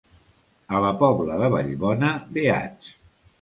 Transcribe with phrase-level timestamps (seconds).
[0.77, 2.91] A la Pobla de Vallbona, beats.